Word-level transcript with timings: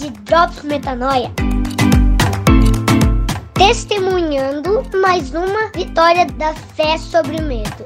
de 0.00 0.08
Drops 0.22 0.62
Metanoia. 0.62 1.30
Testemunhando 3.52 4.82
mais 4.98 5.34
uma 5.34 5.70
vitória 5.76 6.24
da 6.24 6.54
fé 6.54 6.96
sobre 6.96 7.36
o 7.36 7.42
medo. 7.42 7.84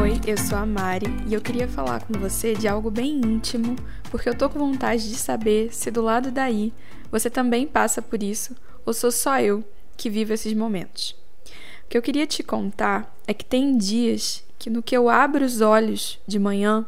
Oi, 0.00 0.20
eu 0.26 0.36
sou 0.36 0.58
a 0.58 0.66
Mari 0.66 1.06
e 1.28 1.34
eu 1.34 1.40
queria 1.40 1.68
falar 1.68 2.02
com 2.02 2.14
você 2.14 2.54
de 2.54 2.66
algo 2.66 2.90
bem 2.90 3.20
íntimo, 3.20 3.76
porque 4.10 4.28
eu 4.28 4.36
tô 4.36 4.50
com 4.50 4.58
vontade 4.58 5.08
de 5.08 5.14
saber 5.14 5.72
se 5.72 5.92
do 5.92 6.02
lado 6.02 6.32
daí 6.32 6.74
você 7.08 7.30
também 7.30 7.68
passa 7.68 8.02
por 8.02 8.20
isso 8.20 8.56
ou 8.84 8.92
sou 8.92 9.12
só 9.12 9.40
eu 9.40 9.62
que 9.96 10.10
vivo 10.10 10.32
esses 10.32 10.52
momentos. 10.54 11.14
O 11.84 11.88
que 11.88 11.96
eu 11.96 12.02
queria 12.02 12.26
te 12.26 12.42
contar 12.42 13.16
é 13.28 13.34
que 13.34 13.44
tem 13.44 13.76
dias 13.76 14.42
que 14.58 14.70
no 14.70 14.82
que 14.82 14.96
eu 14.96 15.10
abro 15.10 15.44
os 15.44 15.60
olhos 15.60 16.18
de 16.26 16.38
manhã, 16.38 16.86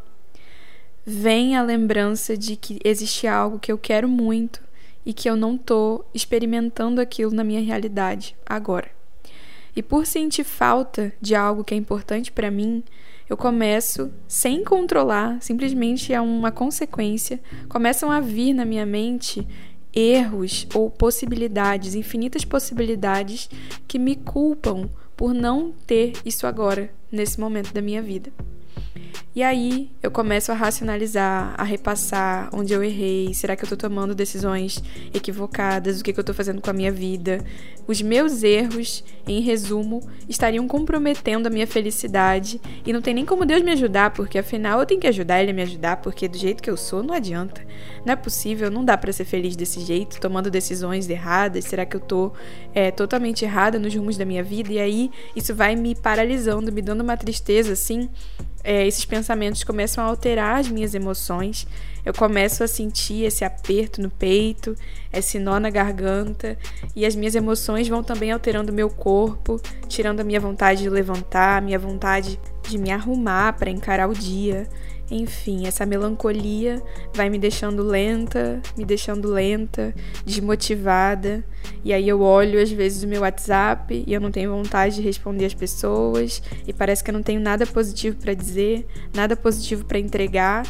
vem 1.04 1.54
a 1.54 1.62
lembrança 1.62 2.34
de 2.34 2.56
que 2.56 2.80
existe 2.82 3.26
algo 3.26 3.58
que 3.58 3.70
eu 3.70 3.76
quero 3.76 4.08
muito 4.08 4.60
e 5.04 5.12
que 5.12 5.28
eu 5.28 5.36
não 5.36 5.54
estou 5.54 6.08
experimentando 6.14 6.98
aquilo 6.98 7.30
na 7.30 7.44
minha 7.44 7.60
realidade 7.60 8.34
agora. 8.46 8.90
E 9.76 9.82
por 9.82 10.06
sentir 10.06 10.44
falta 10.44 11.12
de 11.20 11.34
algo 11.34 11.62
que 11.62 11.74
é 11.74 11.76
importante 11.76 12.32
para 12.32 12.50
mim, 12.50 12.82
eu 13.28 13.36
começo, 13.36 14.10
sem 14.26 14.64
controlar, 14.64 15.40
simplesmente 15.42 16.10
é 16.12 16.20
uma 16.20 16.50
consequência, 16.50 17.38
começam 17.68 18.10
a 18.10 18.18
vir 18.18 18.54
na 18.54 18.64
minha 18.64 18.86
mente 18.86 19.46
erros 19.92 20.66
ou 20.74 20.90
possibilidades, 20.90 21.94
infinitas 21.94 22.46
possibilidades 22.46 23.50
que 23.86 23.98
me 23.98 24.16
culpam 24.16 24.88
por 25.20 25.34
não 25.34 25.70
ter 25.86 26.14
isso 26.24 26.46
agora, 26.46 26.90
nesse 27.12 27.38
momento 27.38 27.74
da 27.74 27.82
minha 27.82 28.00
vida. 28.00 28.32
E 29.32 29.44
aí 29.44 29.92
eu 30.02 30.10
começo 30.10 30.50
a 30.50 30.56
racionalizar, 30.56 31.54
a 31.56 31.62
repassar 31.62 32.50
onde 32.52 32.72
eu 32.72 32.82
errei, 32.82 33.32
será 33.32 33.54
que 33.54 33.64
eu 33.64 33.68
tô 33.68 33.76
tomando 33.76 34.12
decisões 34.12 34.82
equivocadas, 35.14 36.00
o 36.00 36.04
que, 36.04 36.12
que 36.12 36.18
eu 36.18 36.24
tô 36.24 36.34
fazendo 36.34 36.60
com 36.60 36.68
a 36.68 36.72
minha 36.72 36.90
vida. 36.90 37.44
Os 37.86 38.02
meus 38.02 38.42
erros, 38.42 39.04
em 39.28 39.40
resumo, 39.40 40.02
estariam 40.28 40.66
comprometendo 40.66 41.46
a 41.46 41.50
minha 41.50 41.66
felicidade 41.66 42.60
e 42.84 42.92
não 42.92 43.00
tem 43.00 43.14
nem 43.14 43.24
como 43.24 43.46
Deus 43.46 43.62
me 43.62 43.70
ajudar, 43.70 44.10
porque 44.10 44.36
afinal 44.36 44.80
eu 44.80 44.86
tenho 44.86 45.00
que 45.00 45.06
ajudar 45.06 45.40
Ele 45.40 45.52
a 45.52 45.54
me 45.54 45.62
ajudar, 45.62 45.98
porque 45.98 46.26
do 46.26 46.36
jeito 46.36 46.60
que 46.60 46.70
eu 46.70 46.76
sou 46.76 47.00
não 47.02 47.14
adianta. 47.14 47.64
Não 48.04 48.12
é 48.12 48.16
possível, 48.16 48.68
não 48.68 48.84
dá 48.84 48.98
para 48.98 49.12
ser 49.12 49.24
feliz 49.24 49.54
desse 49.54 49.80
jeito, 49.80 50.20
tomando 50.20 50.50
decisões 50.50 51.08
erradas. 51.08 51.64
Será 51.64 51.86
que 51.86 51.96
eu 51.96 52.00
tô 52.00 52.32
é, 52.74 52.90
totalmente 52.90 53.44
errada 53.44 53.78
nos 53.78 53.94
rumos 53.94 54.16
da 54.16 54.24
minha 54.24 54.42
vida? 54.42 54.72
E 54.72 54.80
aí 54.80 55.10
isso 55.36 55.54
vai 55.54 55.76
me 55.76 55.94
paralisando, 55.94 56.72
me 56.72 56.82
dando 56.82 57.02
uma 57.02 57.16
tristeza 57.16 57.72
assim 57.74 58.08
é, 58.62 58.86
esses 58.86 59.04
pensamentos 59.04 59.64
começam 59.64 60.04
a 60.04 60.06
alterar 60.06 60.60
as 60.60 60.68
minhas 60.68 60.94
emoções. 60.94 61.66
Eu 62.04 62.14
começo 62.14 62.64
a 62.64 62.68
sentir 62.68 63.24
esse 63.24 63.44
aperto 63.44 64.00
no 64.00 64.10
peito, 64.10 64.74
esse 65.12 65.38
nó 65.38 65.58
na 65.58 65.70
garganta, 65.70 66.56
e 66.94 67.04
as 67.04 67.14
minhas 67.14 67.34
emoções 67.34 67.88
vão 67.88 68.02
também 68.02 68.32
alterando 68.32 68.72
meu 68.72 68.88
corpo, 68.88 69.60
tirando 69.88 70.20
a 70.20 70.24
minha 70.24 70.40
vontade 70.40 70.82
de 70.82 70.90
levantar, 70.90 71.58
a 71.58 71.60
minha 71.60 71.78
vontade 71.78 72.40
de 72.68 72.78
me 72.78 72.90
arrumar 72.90 73.54
para 73.54 73.70
encarar 73.70 74.08
o 74.08 74.14
dia. 74.14 74.68
Enfim, 75.10 75.66
essa 75.66 75.84
melancolia 75.84 76.80
vai 77.12 77.28
me 77.28 77.38
deixando 77.38 77.82
lenta, 77.82 78.62
me 78.76 78.84
deixando 78.84 79.28
lenta, 79.28 79.92
desmotivada. 80.24 81.44
E 81.84 81.92
aí 81.92 82.08
eu 82.08 82.20
olho 82.20 82.62
às 82.62 82.70
vezes 82.70 83.02
o 83.02 83.08
meu 83.08 83.22
WhatsApp 83.22 84.04
e 84.06 84.12
eu 84.12 84.20
não 84.20 84.30
tenho 84.30 84.50
vontade 84.50 84.96
de 84.96 85.02
responder 85.02 85.46
as 85.46 85.54
pessoas 85.54 86.42
e 86.66 86.72
parece 86.72 87.02
que 87.02 87.10
eu 87.10 87.14
não 87.14 87.22
tenho 87.22 87.40
nada 87.40 87.66
positivo 87.66 88.16
para 88.18 88.34
dizer, 88.34 88.86
nada 89.12 89.34
positivo 89.34 89.84
para 89.84 89.98
entregar. 89.98 90.64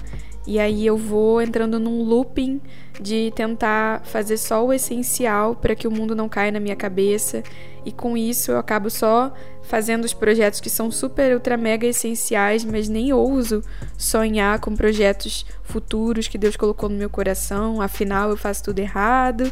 E 0.47 0.59
aí 0.59 0.87
eu 0.87 0.97
vou 0.97 1.43
entrando 1.43 1.79
num 1.79 2.03
looping 2.03 2.61
de 3.01 3.33
tentar 3.35 4.03
fazer 4.05 4.37
só 4.37 4.65
o 4.65 4.73
essencial 4.73 5.57
para 5.57 5.75
que 5.75 5.89
o 5.89 5.91
mundo 5.91 6.15
não 6.15 6.29
caia 6.29 6.53
na 6.53 6.61
minha 6.61 6.77
cabeça. 6.77 7.43
E 7.85 7.91
com 7.91 8.17
isso 8.17 8.53
eu 8.53 8.59
acabo 8.59 8.91
só 8.91 9.33
fazendo 9.63 10.05
os 10.05 10.13
projetos 10.13 10.61
que 10.61 10.69
são 10.69 10.91
super 10.91 11.33
ultra 11.33 11.57
mega 11.57 11.87
essenciais, 11.87 12.65
mas 12.65 12.89
nem 12.89 13.13
ouso 13.13 13.63
sonhar 13.97 14.59
com 14.59 14.75
projetos 14.75 15.47
futuros 15.63 16.27
que 16.27 16.37
Deus 16.37 16.57
colocou 16.57 16.89
no 16.89 16.97
meu 16.97 17.09
coração. 17.09 17.81
Afinal, 17.81 18.31
eu 18.31 18.37
faço 18.37 18.65
tudo 18.65 18.81
errado 18.81 19.51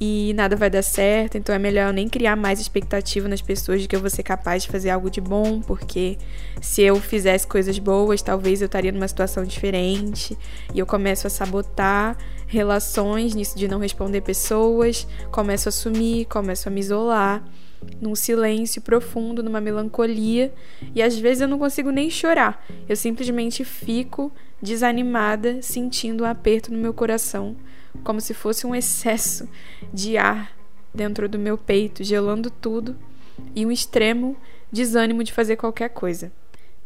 e 0.00 0.32
nada 0.34 0.56
vai 0.56 0.68
dar 0.68 0.82
certo, 0.82 1.38
então 1.38 1.54
é 1.54 1.58
melhor 1.58 1.86
eu 1.86 1.92
nem 1.92 2.08
criar 2.08 2.36
mais 2.36 2.60
expectativa 2.60 3.28
nas 3.28 3.40
pessoas 3.40 3.80
de 3.80 3.88
que 3.88 3.94
eu 3.94 4.00
vou 4.00 4.10
ser 4.10 4.24
capaz 4.24 4.64
de 4.64 4.68
fazer 4.68 4.90
algo 4.90 5.08
de 5.08 5.20
bom, 5.20 5.60
porque 5.60 6.18
se 6.60 6.82
eu 6.82 6.96
fizesse 6.96 7.46
coisas 7.46 7.78
boas, 7.78 8.20
talvez 8.20 8.60
eu 8.60 8.66
estaria 8.66 8.92
numa 8.92 9.08
situação 9.08 9.44
diferente. 9.44 10.36
E 10.74 10.78
eu 10.78 10.86
começo 10.86 11.26
a 11.26 11.30
sabotar 11.30 12.16
relações 12.50 13.32
nisso 13.32 13.56
de 13.56 13.68
não 13.68 13.78
responder 13.78 14.22
pessoas, 14.22 15.06
começo 15.30 15.68
a 15.68 15.72
sumir, 15.72 16.26
começo 16.26 16.68
a 16.68 16.70
me 16.70 16.80
isolar 16.80 17.44
num 18.00 18.14
silêncio 18.14 18.82
profundo, 18.82 19.42
numa 19.42 19.60
melancolia, 19.60 20.52
e 20.94 21.00
às 21.00 21.16
vezes 21.16 21.40
eu 21.40 21.48
não 21.48 21.58
consigo 21.58 21.90
nem 21.90 22.10
chorar. 22.10 22.66
Eu 22.88 22.96
simplesmente 22.96 23.64
fico 23.64 24.30
desanimada, 24.60 25.62
sentindo 25.62 26.24
um 26.24 26.26
aperto 26.26 26.72
no 26.72 26.78
meu 26.78 26.92
coração, 26.92 27.56
como 28.04 28.20
se 28.20 28.34
fosse 28.34 28.66
um 28.66 28.74
excesso 28.74 29.48
de 29.94 30.18
ar 30.18 30.54
dentro 30.92 31.28
do 31.28 31.38
meu 31.38 31.56
peito, 31.56 32.04
gelando 32.04 32.50
tudo, 32.50 32.96
e 33.54 33.64
um 33.64 33.70
extremo 33.70 34.36
desânimo 34.70 35.24
de 35.24 35.32
fazer 35.32 35.56
qualquer 35.56 35.88
coisa. 35.90 36.30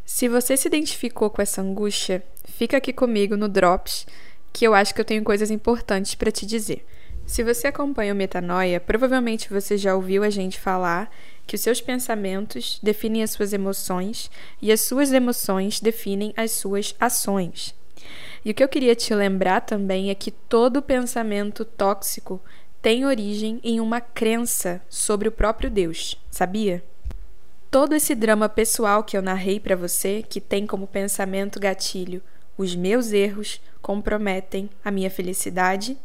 Se 0.05 0.29
você 0.29 0.57
se 0.57 0.69
identificou 0.69 1.31
com 1.31 1.41
essa 1.41 1.63
angústia, 1.63 2.23
fica 2.45 2.77
aqui 2.77 2.93
comigo 2.93 3.37
no 3.37 3.49
Drops, 3.49 4.07
que 4.55 4.65
eu 4.65 4.73
acho 4.73 4.95
que 4.95 5.01
eu 5.01 5.05
tenho 5.05 5.25
coisas 5.25 5.51
importantes 5.51 6.15
para 6.15 6.31
te 6.31 6.47
dizer. 6.47 6.87
Se 7.27 7.43
você 7.43 7.67
acompanha 7.67 8.13
o 8.13 8.17
Metanoia, 8.17 8.79
provavelmente 8.79 9.51
você 9.51 9.77
já 9.77 9.97
ouviu 9.97 10.23
a 10.23 10.31
gente 10.31 10.61
falar 10.61 11.11
que 11.45 11.57
os 11.57 11.61
seus 11.61 11.81
pensamentos 11.81 12.79
definem 12.81 13.25
as 13.25 13.33
suas 13.33 13.53
emoções 13.53 14.31
e 14.63 14.71
as 14.71 14.81
suas 14.83 15.13
emoções 15.13 15.81
definem 15.81 16.33
as 16.37 16.53
suas 16.53 16.95
ações. 17.01 17.75
E 18.45 18.53
o 18.53 18.55
que 18.55 18.63
eu 18.63 18.69
queria 18.69 18.95
te 18.95 19.13
lembrar 19.13 19.61
também 19.61 20.11
é 20.11 20.15
que 20.15 20.31
todo 20.31 20.81
pensamento 20.81 21.65
tóxico 21.65 22.41
tem 22.81 23.05
origem 23.05 23.59
em 23.65 23.81
uma 23.81 24.01
crença 24.01 24.81
sobre 24.89 25.27
o 25.27 25.33
próprio 25.33 25.69
Deus, 25.69 26.17
sabia? 26.31 26.85
Todo 27.73 27.93
esse 27.93 28.15
drama 28.15 28.49
pessoal 28.49 29.03
que 29.03 29.17
eu 29.17 29.23
narrei 29.23 29.59
para 29.59 29.75
você, 29.75 30.23
que 30.23 30.41
tem 30.41 30.65
como 30.65 30.87
pensamento 30.87 31.59
gatilho 31.59 32.23
os 32.57 32.75
meus 32.75 33.13
erros 33.13 33.61
comprometem 33.81 34.71
a 34.85 34.91
minha 34.91 35.11
felicidade 35.11 35.97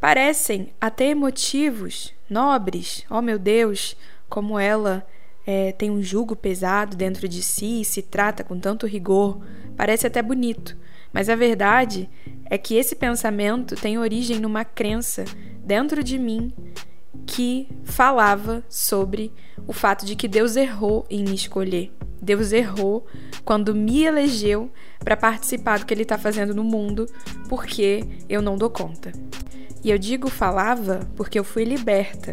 parecem 0.00 0.70
até 0.80 1.08
emotivos, 1.08 2.14
nobres. 2.28 3.04
Oh 3.10 3.20
meu 3.20 3.38
Deus, 3.38 3.94
como 4.28 4.58
ela 4.58 5.06
é, 5.46 5.72
tem 5.72 5.90
um 5.90 6.02
jugo 6.02 6.34
pesado 6.34 6.96
dentro 6.96 7.28
de 7.28 7.42
si 7.42 7.82
e 7.82 7.84
se 7.84 8.00
trata 8.00 8.42
com 8.42 8.58
tanto 8.58 8.86
rigor. 8.86 9.40
Parece 9.76 10.06
até 10.06 10.22
bonito, 10.22 10.76
mas 11.12 11.28
a 11.28 11.36
verdade 11.36 12.08
é 12.46 12.56
que 12.56 12.74
esse 12.74 12.96
pensamento 12.96 13.76
tem 13.76 13.98
origem 13.98 14.40
numa 14.40 14.64
crença 14.64 15.24
dentro 15.62 16.02
de 16.02 16.18
mim 16.18 16.52
que 17.26 17.68
falava 17.84 18.64
sobre 18.68 19.32
o 19.66 19.72
fato 19.72 20.06
de 20.06 20.16
que 20.16 20.26
Deus 20.26 20.56
errou 20.56 21.06
em 21.10 21.22
me 21.22 21.34
escolher. 21.34 21.92
Deus 22.20 22.52
errou 22.52 23.06
quando 23.44 23.74
me 23.74 24.04
elegeu 24.04 24.70
para 24.98 25.16
participar 25.16 25.78
do 25.78 25.86
que 25.86 25.94
Ele 25.94 26.02
está 26.02 26.18
fazendo 26.18 26.54
no 26.54 26.64
mundo, 26.64 27.06
porque 27.48 28.04
eu 28.28 28.42
não 28.42 28.56
dou 28.56 28.70
conta. 28.70 29.12
E 29.82 29.90
eu 29.90 29.98
digo 29.98 30.28
falava 30.28 31.08
porque 31.16 31.38
eu 31.38 31.44
fui 31.44 31.64
liberta. 31.64 32.32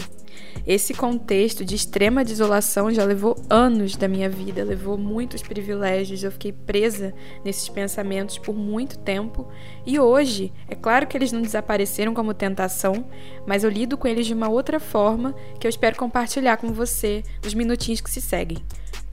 Esse 0.66 0.94
contexto 0.94 1.64
de 1.64 1.76
extrema 1.76 2.26
desolação 2.26 2.92
já 2.92 3.06
levou 3.06 3.38
anos 3.50 3.96
da 3.96 4.06
minha 4.06 4.30
vida, 4.30 4.66
levou 4.66 4.98
muitos 4.98 5.42
privilégios, 5.42 6.22
eu 6.22 6.32
fiquei 6.32 6.52
presa 6.52 7.14
nesses 7.44 7.70
pensamentos 7.70 8.38
por 8.38 8.54
muito 8.54 9.00
tempo. 9.00 9.48
E 9.86 9.98
hoje, 9.98 10.52
é 10.68 10.76
claro 10.76 11.08
que 11.08 11.16
eles 11.16 11.32
não 11.32 11.42
desapareceram 11.42 12.14
como 12.14 12.34
tentação, 12.34 13.06
mas 13.46 13.64
eu 13.64 13.70
lido 13.70 13.98
com 13.98 14.10
eles 14.10 14.28
de 14.28 14.34
uma 14.34 14.50
outra 14.50 14.78
forma 14.78 15.34
que 15.58 15.66
eu 15.66 15.70
espero 15.70 15.96
compartilhar 15.96 16.58
com 16.58 16.74
você 16.74 17.24
nos 17.42 17.54
minutinhos 17.54 18.02
que 18.02 18.12
se 18.12 18.20
seguem. 18.20 18.58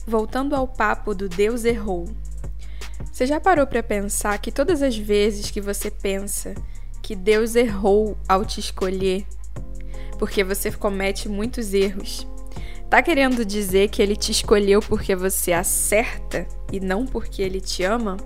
Voltando 0.07 0.55
ao 0.55 0.67
papo 0.67 1.15
do 1.15 1.27
Deus 1.27 1.65
errou. 1.65 2.07
Você 3.11 3.25
já 3.25 3.39
parou 3.39 3.65
para 3.65 3.81
pensar 3.81 4.37
que 4.39 4.51
todas 4.51 4.81
as 4.81 4.95
vezes 4.95 5.49
que 5.49 5.59
você 5.59 5.89
pensa 5.89 6.53
que 7.01 7.15
Deus 7.15 7.55
errou 7.55 8.17
ao 8.27 8.43
te 8.45 8.59
escolher, 8.59 9.25
porque 10.17 10.43
você 10.43 10.71
comete 10.71 11.29
muitos 11.29 11.73
erros. 11.73 12.27
Tá 12.89 13.01
querendo 13.01 13.43
dizer 13.43 13.89
que 13.89 14.01
ele 14.01 14.15
te 14.15 14.31
escolheu 14.31 14.79
porque 14.79 15.15
você 15.15 15.51
acerta 15.53 16.47
e 16.71 16.79
não 16.79 17.05
porque 17.05 17.41
ele 17.41 17.59
te 17.59 17.83
ama? 17.83 18.17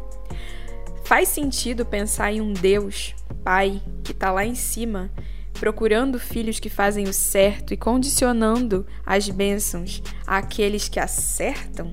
Faz 1.04 1.30
sentido 1.30 1.86
pensar 1.86 2.32
em 2.32 2.42
um 2.42 2.54
Deus, 2.54 3.16
Pai, 3.44 3.82
que 4.04 4.14
tá 4.14 4.32
lá 4.32 4.46
em 4.46 4.56
cima, 4.56 5.10
procurando 5.54 6.20
filhos 6.20 6.60
que 6.60 6.70
fazem 6.70 7.06
o 7.06 7.14
certo 7.14 7.74
e 7.74 7.78
condicionando 7.78 8.86
as 9.06 9.30
bênçãos 9.30 10.02
àqueles 10.26 10.88
que 10.88 11.00
acertam? 11.00 11.92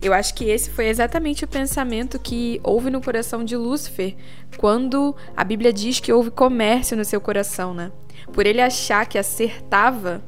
Eu 0.00 0.12
acho 0.12 0.34
que 0.34 0.44
esse 0.44 0.70
foi 0.70 0.86
exatamente 0.86 1.44
o 1.44 1.48
pensamento 1.48 2.18
que 2.18 2.60
houve 2.62 2.90
no 2.90 3.00
coração 3.00 3.44
de 3.44 3.56
Lúcifer, 3.56 4.14
quando 4.56 5.16
a 5.36 5.42
Bíblia 5.42 5.72
diz 5.72 6.00
que 6.00 6.12
houve 6.12 6.30
comércio 6.30 6.96
no 6.96 7.04
seu 7.04 7.20
coração, 7.20 7.74
né? 7.74 7.90
Por 8.32 8.46
ele 8.46 8.60
achar 8.60 9.06
que 9.06 9.18
acertava, 9.18 10.22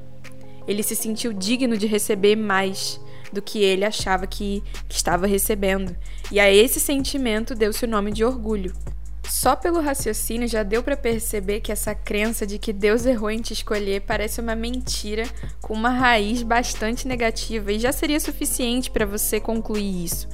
ele 0.67 0.83
se 0.83 0.97
sentiu 0.97 1.33
digno 1.33 1.77
de 1.77 1.87
receber 1.87 2.37
mais 2.37 3.01
do 3.33 3.43
que 3.43 3.63
ele 3.63 3.85
achava 3.85 4.27
que, 4.27 4.63
que 4.89 4.97
estava 4.97 5.27
recebendo. 5.27 5.95
E 6.33 6.41
a 6.41 6.53
esse 6.53 6.81
sentimento 6.81 7.55
deu-se 7.55 7.85
o 7.85 7.89
nome 7.89 8.11
de 8.11 8.25
orgulho. 8.25 8.73
Só 9.29 9.55
pelo 9.55 9.81
raciocínio 9.81 10.49
já 10.49 10.63
deu 10.63 10.83
para 10.83 10.97
perceber 10.97 11.61
que 11.61 11.71
essa 11.71 11.95
crença 11.95 12.47
de 12.47 12.59
que 12.59 12.73
Deus 12.73 13.05
errou 13.05 13.31
em 13.31 13.41
te 13.41 13.53
escolher 13.53 14.01
parece 14.01 14.41
uma 14.41 14.55
mentira 14.55 15.25
com 15.61 15.75
uma 15.75 15.91
raiz 15.91 16.43
bastante 16.43 17.07
negativa 17.07 17.71
e 17.71 17.79
já 17.79 17.93
seria 17.93 18.19
suficiente 18.19 18.91
para 18.91 19.05
você 19.05 19.39
concluir 19.39 20.05
isso. 20.05 20.29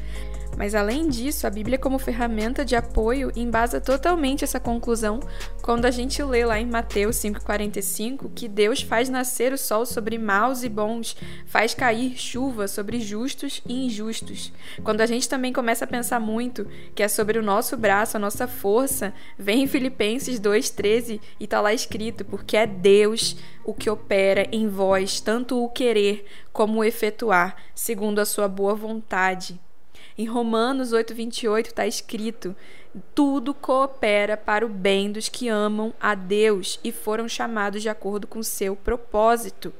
Mas 0.56 0.74
além 0.74 1.08
disso, 1.08 1.46
a 1.46 1.50
Bíblia 1.50 1.78
como 1.78 1.98
ferramenta 1.98 2.64
de 2.64 2.76
apoio 2.76 3.32
embasa 3.34 3.80
totalmente 3.80 4.44
essa 4.44 4.60
conclusão 4.60 5.20
quando 5.60 5.84
a 5.84 5.90
gente 5.90 6.22
lê 6.22 6.44
lá 6.44 6.60
em 6.60 6.66
Mateus 6.66 7.16
5:45 7.16 8.30
que 8.34 8.46
Deus 8.46 8.80
faz 8.80 9.08
nascer 9.08 9.52
o 9.52 9.58
sol 9.58 9.84
sobre 9.84 10.16
maus 10.16 10.62
e 10.62 10.68
bons, 10.68 11.16
faz 11.46 11.74
cair 11.74 12.16
chuva 12.16 12.68
sobre 12.68 13.00
justos 13.00 13.62
e 13.66 13.86
injustos. 13.86 14.52
Quando 14.82 15.00
a 15.00 15.06
gente 15.06 15.28
também 15.28 15.52
começa 15.52 15.84
a 15.84 15.88
pensar 15.88 16.20
muito 16.20 16.66
que 16.94 17.02
é 17.02 17.08
sobre 17.08 17.38
o 17.38 17.42
nosso 17.42 17.76
braço, 17.76 18.16
a 18.16 18.20
nossa 18.20 18.46
força, 18.46 19.12
vem 19.38 19.64
em 19.64 19.66
Filipenses 19.66 20.38
2:13 20.38 21.20
e 21.40 21.46
tá 21.46 21.60
lá 21.60 21.74
escrito: 21.74 22.24
"Porque 22.24 22.56
é 22.56 22.66
Deus 22.66 23.36
o 23.64 23.74
que 23.74 23.90
opera 23.90 24.46
em 24.52 24.68
vós 24.68 25.20
tanto 25.20 25.62
o 25.62 25.68
querer 25.68 26.24
como 26.52 26.78
o 26.78 26.84
efetuar, 26.84 27.56
segundo 27.74 28.20
a 28.20 28.24
sua 28.24 28.46
boa 28.46 28.74
vontade." 28.74 29.58
Em 30.16 30.26
Romanos 30.26 30.92
8:28 30.92 31.66
está 31.66 31.86
escrito: 31.86 32.54
tudo 33.14 33.52
coopera 33.52 34.36
para 34.36 34.64
o 34.64 34.68
bem 34.68 35.10
dos 35.10 35.28
que 35.28 35.48
amam 35.48 35.92
a 36.00 36.14
Deus 36.14 36.78
e 36.84 36.92
foram 36.92 37.28
chamados 37.28 37.82
de 37.82 37.88
acordo 37.88 38.26
com 38.26 38.42
seu 38.42 38.76
propósito. 38.76 39.72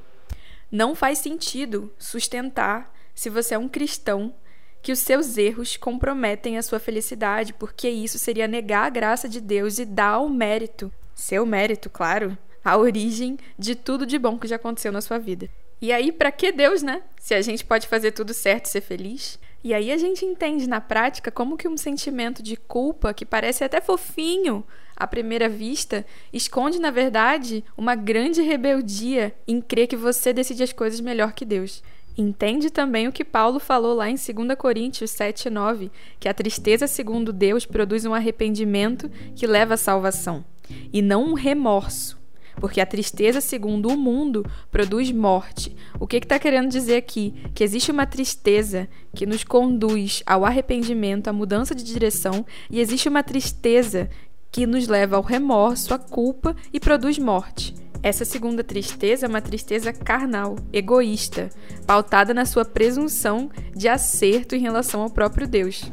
Não 0.71 0.95
faz 0.95 1.19
sentido 1.19 1.93
sustentar, 1.99 2.93
se 3.15 3.31
você 3.31 3.55
é 3.55 3.59
um 3.59 3.69
cristão, 3.69 4.35
que 4.83 4.91
os 4.91 4.99
seus 4.99 5.39
erros 5.39 5.77
comprometem 5.77 6.59
a 6.59 6.63
sua 6.63 6.81
felicidade, 6.81 7.55
porque 7.55 7.89
isso 7.89 8.19
seria 8.19 8.49
negar 8.49 8.87
a 8.87 8.91
graça 8.91 9.29
de 9.29 9.41
Deus 9.41 9.79
e 9.79 9.85
dar 9.85 10.15
ao 10.15 10.29
mérito, 10.29 10.93
seu 11.15 11.47
mérito, 11.47 11.89
claro, 11.89 12.37
a 12.65 12.77
origem 12.77 13.39
de 13.57 13.77
tudo 13.77 14.05
de 14.05 14.19
bom 14.19 14.37
que 14.37 14.49
já 14.49 14.57
aconteceu 14.57 14.91
na 14.91 15.01
sua 15.01 15.19
vida. 15.19 15.49
E 15.81 15.93
aí, 15.93 16.11
para 16.11 16.33
que 16.33 16.51
Deus, 16.51 16.83
né? 16.83 17.03
Se 17.21 17.35
a 17.35 17.41
gente 17.41 17.65
pode 17.65 17.87
fazer 17.87 18.13
tudo 18.13 18.35
certo 18.35 18.67
e 18.67 18.69
ser 18.71 18.81
feliz? 18.81 19.39
E 19.65 19.73
aí 19.73 19.91
a 19.91 19.97
gente 19.97 20.27
entende 20.27 20.69
na 20.69 20.79
prática 20.79 21.31
como 21.31 21.57
que 21.57 21.67
um 21.67 21.79
sentimento 21.79 22.43
de 22.43 22.55
culpa, 22.55 23.15
que 23.15 23.25
parece 23.25 23.65
até 23.65 23.81
fofinho 23.81 24.63
à 24.95 25.07
primeira 25.07 25.49
vista, 25.49 26.05
esconde 26.31 26.79
na 26.79 26.91
verdade 26.91 27.65
uma 27.75 27.95
grande 27.95 28.43
rebeldia 28.43 29.35
em 29.49 29.63
crer 29.63 29.87
que 29.87 29.97
você 29.97 30.35
decide 30.35 30.63
as 30.63 30.73
coisas 30.75 31.01
melhor 31.01 31.33
que 31.33 31.47
Deus. 31.47 31.83
Entende 32.17 32.69
também 32.69 33.09
o 33.09 33.13
que 33.13 33.25
Paulo 33.25 33.59
falou 33.59 33.95
lá 33.95 34.11
em 34.11 34.17
2 34.17 34.55
Coríntios 34.59 35.11
7, 35.13 35.49
9, 35.49 35.91
que 36.21 36.29
a 36.29 36.35
tristeza 36.35 36.87
segundo 36.87 37.33
Deus 37.33 37.65
produz 37.65 38.05
um 38.05 38.13
arrependimento 38.13 39.11
que 39.35 39.47
leva 39.47 39.75
à 39.75 39.79
salvação, 39.79 40.45
e 40.93 41.01
não 41.01 41.25
um 41.25 41.35
remorso 41.35 42.23
porque 42.57 42.81
a 42.81 42.87
tristeza, 42.87 43.41
segundo 43.41 43.89
o 43.89 43.97
mundo, 43.97 44.45
produz 44.71 45.11
morte. 45.11 45.75
O 45.99 46.07
que 46.07 46.17
está 46.17 46.21
que 46.21 46.29
tá 46.29 46.39
querendo 46.39 46.71
dizer 46.71 46.97
aqui? 46.97 47.35
Que 47.55 47.65
existe 47.65 47.91
uma 47.91 48.07
tristeza 48.07 48.89
que 49.15 49.27
nos 49.27 49.45
conduz 49.45 50.23
ao 50.27 50.45
arrependimento, 50.45 51.29
à 51.29 51.33
mudança 51.33 51.75
de 51.75 51.85
direção, 51.85 52.45
e 52.71 52.81
existe 52.81 53.09
uma 53.09 53.23
tristeza 53.23 54.09
que 54.51 54.67
nos 54.67 54.87
leva 54.87 55.17
ao 55.17 55.23
remorso, 55.23 55.93
à 55.93 55.99
culpa 55.99 56.55
e 56.73 56.79
produz 56.79 57.19
morte. 57.19 57.75
Essa 58.05 58.25
segunda 58.25 58.63
tristeza 58.63 59.25
é 59.25 59.29
uma 59.29 59.41
tristeza 59.41 59.91
carnal, 59.93 60.57
egoísta, 60.73 61.49
pautada 61.87 62.35
na 62.35 62.45
sua 62.45 62.65
presunção 62.65 63.51
de 63.75 63.89
acerto 63.89 64.55
em 64.55 64.61
relação 64.61 65.01
ao 65.01 65.09
próprio 65.09 65.49
Deus. 65.49 65.91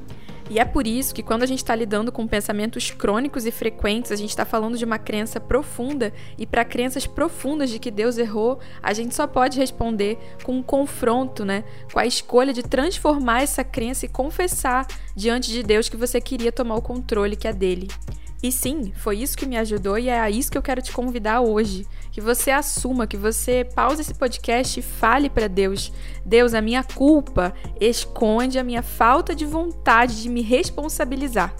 E 0.52 0.60
é 0.60 0.66
por 0.66 0.86
isso 0.86 1.16
que 1.16 1.24
quando 1.24 1.44
a 1.44 1.46
gente 1.46 1.60
está 1.60 1.74
lidando 1.74 2.12
com 2.12 2.28
pensamentos 2.28 2.92
crônicos 2.92 3.46
e 3.46 3.52
frequentes, 3.52 4.12
a 4.12 4.18
gente 4.18 4.32
está 4.32 4.44
falando 4.44 4.78
de 4.78 4.84
uma 4.84 5.00
crença 5.00 5.40
profunda, 5.40 6.12
e 6.38 6.46
para 6.46 6.66
crenças 6.66 7.08
profundas 7.08 7.70
de 7.70 7.80
que 7.80 7.90
Deus 7.90 8.18
errou, 8.18 8.60
a 8.84 8.92
gente 8.92 9.16
só 9.16 9.26
pode 9.26 9.58
responder 9.58 10.18
com 10.44 10.58
um 10.58 10.62
confronto, 10.62 11.46
né? 11.46 11.64
Com 11.94 12.00
a 12.00 12.06
escolha 12.06 12.52
de 12.52 12.64
transformar 12.64 13.44
essa 13.44 13.64
crença 13.64 14.06
e 14.06 14.10
confessar 14.10 14.86
diante 15.16 15.50
de 15.52 15.64
Deus 15.64 15.88
que 15.88 15.96
você 15.96 16.20
queria 16.20 16.52
tomar 16.52 16.76
o 16.76 16.82
controle 16.82 17.38
que 17.38 17.48
é 17.48 17.54
dele. 17.54 17.88
E 18.44 18.52
sim, 18.52 18.92
foi 18.96 19.18
isso 19.20 19.38
que 19.38 19.46
me 19.46 19.56
ajudou 19.58 20.00
e 20.00 20.10
é 20.10 20.20
a 20.20 20.30
isso 20.30 20.52
que 20.52 20.58
eu 20.58 20.64
quero 20.64 20.82
te 20.82 20.92
convidar 20.92 21.42
hoje. 21.42 21.86
Que 22.12 22.20
você 22.20 22.50
assuma, 22.50 23.06
que 23.06 23.16
você 23.16 23.64
pause 23.64 24.02
esse 24.02 24.16
podcast 24.16 24.80
e 24.80 24.84
fale 24.84 25.30
para 25.30 25.48
Deus: 25.48 25.94
Deus, 26.26 26.56
a 26.56 26.62
minha 26.62 26.84
culpa 26.84 27.54
esconde 27.80 28.58
a 28.58 28.64
minha 28.64 28.82
falta 28.82 29.36
de 29.36 29.46
vontade 29.46 30.24
de 30.24 30.30
me 30.30 30.42
responsabilizar. 30.42 31.54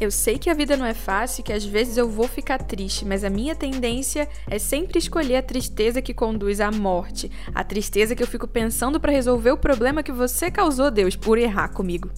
Eu 0.00 0.10
sei 0.10 0.38
que 0.38 0.50
a 0.50 0.54
vida 0.54 0.76
não 0.76 0.84
é 0.84 0.94
fácil 0.94 1.40
e 1.40 1.44
que 1.44 1.52
às 1.52 1.64
vezes 1.64 1.96
eu 1.96 2.08
vou 2.08 2.26
ficar 2.26 2.58
triste, 2.58 3.04
mas 3.04 3.22
a 3.22 3.30
minha 3.30 3.54
tendência 3.54 4.28
é 4.48 4.58
sempre 4.58 4.98
escolher 4.98 5.36
a 5.36 5.42
tristeza 5.42 6.02
que 6.02 6.12
conduz 6.12 6.60
à 6.60 6.70
morte, 6.70 7.30
a 7.54 7.62
tristeza 7.62 8.14
que 8.14 8.22
eu 8.22 8.26
fico 8.26 8.48
pensando 8.48 8.98
para 8.98 9.12
resolver 9.12 9.52
o 9.52 9.56
problema 9.56 10.02
que 10.02 10.10
você 10.10 10.50
causou, 10.50 10.90
Deus, 10.90 11.14
por 11.14 11.38
errar 11.38 11.68
comigo. 11.68 12.10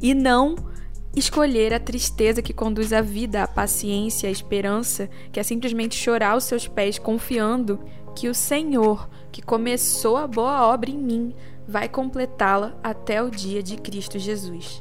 E 0.00 0.14
não 0.14 0.56
escolher 1.16 1.72
a 1.72 1.80
tristeza 1.80 2.42
que 2.42 2.52
conduz 2.52 2.92
à 2.92 3.00
vida, 3.00 3.42
a 3.42 3.48
paciência, 3.48 4.28
a 4.28 4.32
esperança, 4.32 5.08
que 5.32 5.38
é 5.38 5.42
simplesmente 5.42 5.96
chorar 5.96 6.32
aos 6.32 6.44
seus 6.44 6.66
pés, 6.66 6.98
confiando 6.98 7.78
que 8.14 8.28
o 8.28 8.34
Senhor, 8.34 9.08
que 9.32 9.42
começou 9.42 10.16
a 10.16 10.26
boa 10.26 10.66
obra 10.66 10.90
em 10.90 10.98
mim, 10.98 11.34
vai 11.66 11.88
completá-la 11.88 12.78
até 12.82 13.22
o 13.22 13.30
dia 13.30 13.62
de 13.62 13.76
Cristo 13.76 14.18
Jesus. 14.18 14.80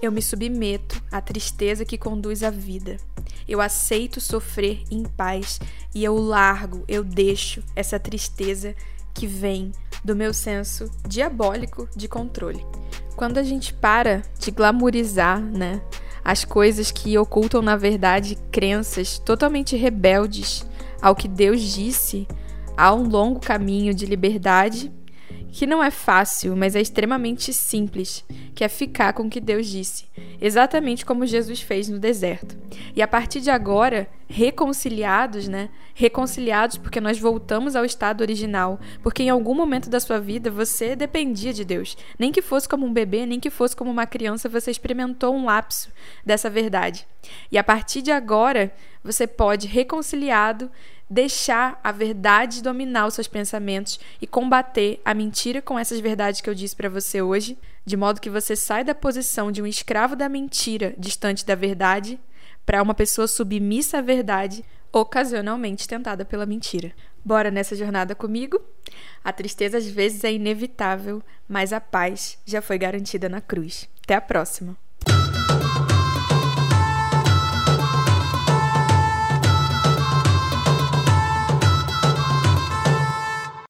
Eu 0.00 0.12
me 0.12 0.20
submeto 0.20 1.02
à 1.10 1.20
tristeza 1.20 1.84
que 1.84 1.96
conduz 1.96 2.42
à 2.42 2.50
vida. 2.50 2.96
Eu 3.48 3.60
aceito 3.60 4.20
sofrer 4.20 4.82
em 4.90 5.04
paz 5.04 5.58
e 5.94 6.04
eu 6.04 6.16
largo, 6.16 6.84
eu 6.88 7.02
deixo 7.02 7.62
essa 7.74 7.98
tristeza 7.98 8.74
que 9.14 9.26
vem 9.26 9.72
do 10.04 10.14
meu 10.14 10.34
senso 10.34 10.90
diabólico 11.08 11.88
de 11.96 12.08
controle. 12.08 12.64
Quando 13.16 13.38
a 13.38 13.42
gente 13.42 13.72
para 13.72 14.22
de 14.38 14.50
glamourizar, 14.50 15.40
né, 15.40 15.80
as 16.24 16.44
coisas 16.44 16.90
que 16.90 17.16
ocultam 17.16 17.62
na 17.62 17.76
verdade 17.76 18.36
crenças 18.50 19.18
totalmente 19.18 19.76
rebeldes 19.76 20.66
ao 21.00 21.14
que 21.14 21.28
Deus 21.28 21.60
disse, 21.60 22.26
há 22.76 22.92
um 22.94 23.06
longo 23.06 23.38
caminho 23.38 23.94
de 23.94 24.06
liberdade 24.06 24.90
que 25.54 25.68
não 25.68 25.84
é 25.84 25.88
fácil, 25.88 26.56
mas 26.56 26.74
é 26.74 26.80
extremamente 26.80 27.52
simples, 27.52 28.24
que 28.56 28.64
é 28.64 28.68
ficar 28.68 29.12
com 29.12 29.22
o 29.22 29.30
que 29.30 29.40
Deus 29.40 29.68
disse, 29.68 30.04
exatamente 30.40 31.06
como 31.06 31.24
Jesus 31.24 31.60
fez 31.60 31.88
no 31.88 32.00
deserto. 32.00 32.56
E 32.96 33.00
a 33.00 33.06
partir 33.06 33.40
de 33.40 33.50
agora, 33.50 34.08
reconciliados, 34.26 35.46
né? 35.46 35.70
Reconciliados 35.94 36.76
porque 36.76 37.00
nós 37.00 37.20
voltamos 37.20 37.76
ao 37.76 37.84
estado 37.84 38.20
original, 38.22 38.80
porque 39.00 39.22
em 39.22 39.30
algum 39.30 39.54
momento 39.54 39.88
da 39.88 40.00
sua 40.00 40.18
vida 40.18 40.50
você 40.50 40.96
dependia 40.96 41.52
de 41.52 41.64
Deus. 41.64 41.96
Nem 42.18 42.32
que 42.32 42.42
fosse 42.42 42.68
como 42.68 42.84
um 42.84 42.92
bebê, 42.92 43.24
nem 43.24 43.38
que 43.38 43.48
fosse 43.48 43.76
como 43.76 43.92
uma 43.92 44.06
criança, 44.06 44.48
você 44.48 44.72
experimentou 44.72 45.32
um 45.36 45.44
lapso 45.44 45.88
dessa 46.26 46.50
verdade. 46.50 47.06
E 47.52 47.56
a 47.56 47.62
partir 47.62 48.02
de 48.02 48.10
agora, 48.10 48.72
você 49.04 49.24
pode 49.24 49.68
reconciliado 49.68 50.68
deixar 51.08 51.78
a 51.82 51.92
verdade 51.92 52.62
dominar 52.62 53.06
os 53.06 53.14
seus 53.14 53.28
pensamentos 53.28 54.00
e 54.20 54.26
combater 54.26 55.00
a 55.04 55.14
mentira 55.14 55.60
com 55.60 55.78
essas 55.78 56.00
verdades 56.00 56.40
que 56.40 56.48
eu 56.48 56.54
disse 56.54 56.74
para 56.74 56.88
você 56.88 57.20
hoje, 57.20 57.58
de 57.84 57.96
modo 57.96 58.20
que 58.20 58.30
você 58.30 58.56
sai 58.56 58.84
da 58.84 58.94
posição 58.94 59.52
de 59.52 59.60
um 59.60 59.66
escravo 59.66 60.16
da 60.16 60.28
mentira, 60.28 60.94
distante 60.98 61.44
da 61.44 61.54
verdade, 61.54 62.18
para 62.64 62.82
uma 62.82 62.94
pessoa 62.94 63.26
submissa 63.26 63.98
à 63.98 64.00
verdade, 64.00 64.64
ocasionalmente 64.92 65.88
tentada 65.88 66.24
pela 66.24 66.46
mentira. 66.46 66.92
Bora 67.24 67.50
nessa 67.50 67.74
jornada 67.74 68.14
comigo? 68.14 68.60
A 69.22 69.32
tristeza 69.32 69.78
às 69.78 69.86
vezes 69.86 70.24
é 70.24 70.32
inevitável, 70.32 71.22
mas 71.48 71.72
a 71.72 71.80
paz 71.80 72.38
já 72.44 72.60
foi 72.60 72.78
garantida 72.78 73.28
na 73.28 73.40
cruz. 73.40 73.88
Até 74.02 74.14
a 74.14 74.20
próxima! 74.20 74.83